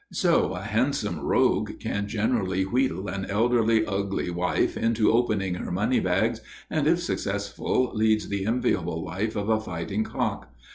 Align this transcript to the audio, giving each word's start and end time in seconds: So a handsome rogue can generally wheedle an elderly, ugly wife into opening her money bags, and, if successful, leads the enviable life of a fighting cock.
So 0.11 0.53
a 0.53 0.61
handsome 0.63 1.19
rogue 1.19 1.73
can 1.79 2.07
generally 2.07 2.65
wheedle 2.65 3.07
an 3.07 3.25
elderly, 3.25 3.85
ugly 3.85 4.31
wife 4.31 4.75
into 4.75 5.11
opening 5.11 5.53
her 5.53 5.71
money 5.71 5.99
bags, 5.99 6.41
and, 6.71 6.87
if 6.87 6.99
successful, 6.99 7.91
leads 7.93 8.27
the 8.27 8.47
enviable 8.47 9.05
life 9.05 9.35
of 9.35 9.47
a 9.49 9.61
fighting 9.61 10.03
cock. 10.03 10.49